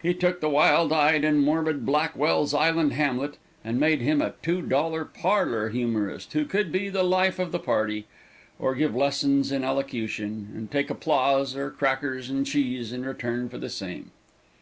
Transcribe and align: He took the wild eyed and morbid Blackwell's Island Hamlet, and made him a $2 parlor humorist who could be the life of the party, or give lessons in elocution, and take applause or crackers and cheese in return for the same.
He 0.00 0.14
took 0.14 0.40
the 0.40 0.48
wild 0.48 0.94
eyed 0.94 1.26
and 1.26 1.42
morbid 1.42 1.84
Blackwell's 1.84 2.54
Island 2.54 2.94
Hamlet, 2.94 3.36
and 3.62 3.78
made 3.78 4.00
him 4.00 4.22
a 4.22 4.32
$2 4.42 5.08
parlor 5.12 5.68
humorist 5.68 6.32
who 6.32 6.46
could 6.46 6.72
be 6.72 6.88
the 6.88 7.02
life 7.02 7.38
of 7.38 7.52
the 7.52 7.58
party, 7.58 8.06
or 8.58 8.74
give 8.74 8.96
lessons 8.96 9.52
in 9.52 9.64
elocution, 9.64 10.54
and 10.56 10.70
take 10.70 10.88
applause 10.88 11.54
or 11.54 11.68
crackers 11.70 12.30
and 12.30 12.46
cheese 12.46 12.94
in 12.94 13.04
return 13.04 13.50
for 13.50 13.58
the 13.58 13.68
same. 13.68 14.10